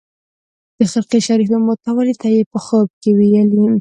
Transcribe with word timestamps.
د 0.77 0.79
خرقې 0.91 1.19
شریفې 1.27 1.57
متولي 1.67 2.15
ته 2.21 2.27
یې 2.35 2.41
په 2.51 2.59
خوب 2.65 2.87
کې 3.01 3.09
ویلي. 3.17 3.63